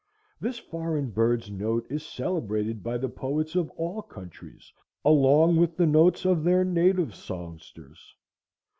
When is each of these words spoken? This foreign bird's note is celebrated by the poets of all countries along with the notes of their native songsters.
This 0.39 0.57
foreign 0.57 1.11
bird's 1.11 1.51
note 1.51 1.85
is 1.87 2.03
celebrated 2.03 2.81
by 2.81 2.97
the 2.97 3.07
poets 3.07 3.53
of 3.53 3.69
all 3.77 4.01
countries 4.01 4.73
along 5.05 5.57
with 5.57 5.77
the 5.77 5.85
notes 5.85 6.25
of 6.25 6.43
their 6.43 6.63
native 6.65 7.13
songsters. 7.13 8.15